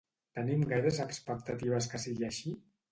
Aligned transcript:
Tenim 0.37 0.63
gaires 0.71 0.99
expectatives 1.05 1.93
que 1.95 2.05
sigui 2.09 2.31
així? 2.33 2.61